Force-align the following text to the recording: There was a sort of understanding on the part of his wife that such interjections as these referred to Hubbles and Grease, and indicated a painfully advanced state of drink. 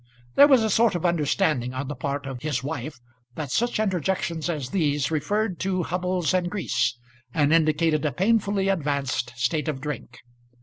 There 0.33 0.47
was 0.47 0.63
a 0.63 0.69
sort 0.71 0.95
of 0.95 1.05
understanding 1.05 1.75
on 1.75 1.87
the 1.87 1.93
part 1.93 2.25
of 2.25 2.41
his 2.41 2.63
wife 2.63 2.97
that 3.35 3.51
such 3.51 3.79
interjections 3.79 4.49
as 4.49 4.71
these 4.71 5.11
referred 5.11 5.59
to 5.59 5.83
Hubbles 5.83 6.33
and 6.33 6.49
Grease, 6.49 6.97
and 7.35 7.53
indicated 7.53 8.03
a 8.03 8.11
painfully 8.11 8.67
advanced 8.67 9.31
state 9.35 9.67
of 9.67 9.79
drink. 9.79 10.17